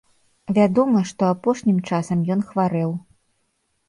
[0.57, 2.91] Вядома, што апошнім часам ён хварэў.